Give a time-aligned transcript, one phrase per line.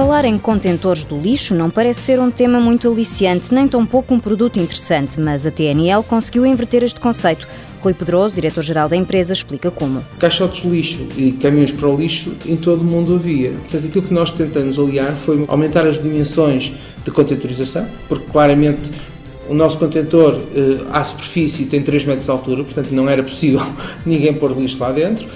[0.00, 4.18] Falar em contentores do lixo não parece ser um tema muito aliciante, nem tampouco um
[4.18, 7.46] produto interessante, mas a TNL conseguiu inverter este conceito.
[7.80, 10.02] Rui Pedroso, diretor-geral da empresa, explica como.
[10.18, 13.50] Caixotes de lixo e caminhões para o lixo em todo o mundo havia.
[13.50, 16.72] Portanto, aquilo que nós tentamos aliar foi aumentar as dimensões
[17.04, 18.90] de contentorização, porque claramente
[19.50, 23.60] o nosso contentor eh, à superfície tem 3 metros de altura, portanto não era possível
[24.06, 25.28] ninguém pôr lixo lá dentro.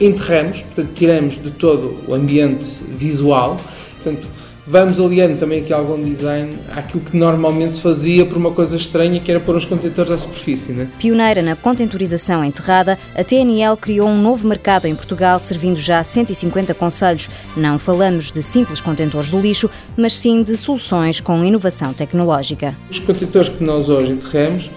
[0.00, 3.56] Enterramos, portanto tiramos de todo o ambiente visual,
[4.02, 4.28] portanto
[4.66, 9.20] vamos aliando também aqui algum design àquilo que normalmente se fazia por uma coisa estranha,
[9.20, 10.72] que era pôr os contentores à superfície.
[10.72, 10.88] Né?
[10.98, 16.74] Pioneira na contentorização enterrada, a TNL criou um novo mercado em Portugal, servindo já 150
[16.74, 17.28] conselhos.
[17.56, 22.76] Não falamos de simples contentores do lixo, mas sim de soluções com inovação tecnológica.
[22.90, 24.70] Os contentores que nós hoje enterramos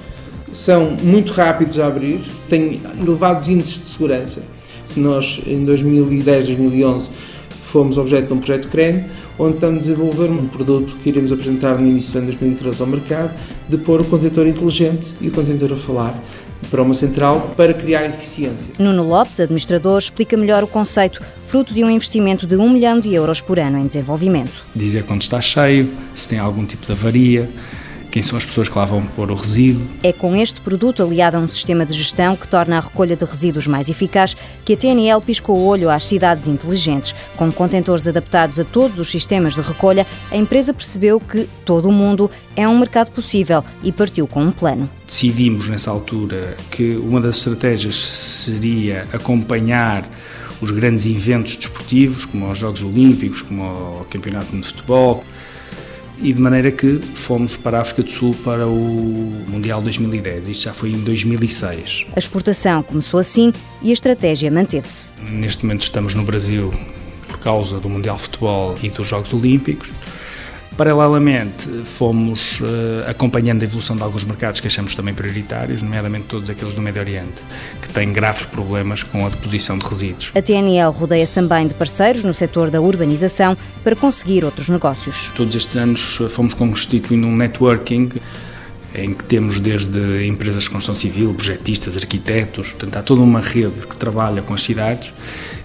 [0.51, 4.41] são muito rápidos a abrir, têm elevados índices de segurança.
[4.95, 7.09] Nós, em 2010, 2011,
[7.65, 9.03] fomos objeto de um projeto CREN,
[9.37, 13.33] onde estamos a desenvolver um produto que iremos apresentar no início de 2013 ao mercado,
[13.67, 16.23] de pôr o contentor inteligente e o contentor a falar
[16.69, 18.71] para uma central para criar eficiência.
[18.79, 23.13] Nuno Lopes, administrador, explica melhor o conceito, fruto de um investimento de 1 milhão de
[23.13, 24.65] euros por ano em desenvolvimento.
[24.75, 27.49] Dizer quando está cheio, se tem algum tipo de avaria,
[28.15, 29.85] quem são as pessoas que lá vão pôr o resíduo.
[30.01, 33.25] É com este produto aliado a um sistema de gestão que torna a recolha de
[33.25, 37.13] resíduos mais eficaz que a TNL piscou o olho às cidades inteligentes.
[37.35, 41.91] Com contentores adaptados a todos os sistemas de recolha, a empresa percebeu que todo o
[41.91, 44.89] mundo é um mercado possível e partiu com um plano.
[45.05, 50.09] Decidimos nessa altura que uma das estratégias seria acompanhar
[50.61, 55.21] os grandes eventos desportivos, como os Jogos Olímpicos, como o Campeonato de Futebol,
[56.19, 60.47] e de maneira que fomos para a África do Sul para o Mundial 2010.
[60.47, 62.05] Isto já foi em 2006.
[62.15, 65.11] A exportação começou assim e a estratégia manteve-se.
[65.21, 66.73] Neste momento estamos no Brasil
[67.27, 69.91] por causa do Mundial de Futebol e dos Jogos Olímpicos.
[70.77, 76.49] Paralelamente, fomos uh, acompanhando a evolução de alguns mercados que achamos também prioritários, nomeadamente todos
[76.49, 77.41] aqueles do Médio Oriente,
[77.81, 80.31] que têm graves problemas com a deposição de resíduos.
[80.35, 85.31] A TNL rodeia-se também de parceiros no setor da urbanização para conseguir outros negócios.
[85.35, 88.11] Todos estes anos fomos constituindo um networking
[88.95, 93.87] em que temos desde empresas de construção civil, projetistas, arquitetos, portanto há toda uma rede
[93.87, 95.13] que trabalha com as cidades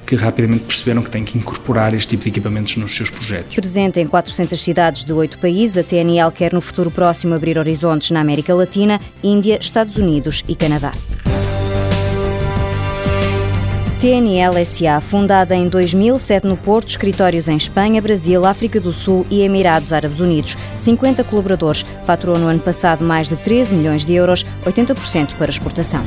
[0.06, 3.54] que rapidamente perceberam que têm que incorporar este tipo de equipamentos nos seus projetos.
[3.54, 8.10] Presente em 400 cidades de oito países, a TNL quer no futuro próximo abrir horizontes
[8.10, 10.90] na América Latina, Índia, Estados Unidos e Canadá.
[14.00, 19.42] TNL SA, fundada em 2007 no Porto, escritórios em Espanha, Brasil, África do Sul e
[19.42, 20.56] Emirados Árabes Unidos.
[20.78, 26.02] 50 colaboradores, faturou no ano passado mais de 13 milhões de euros, 80% para exportação.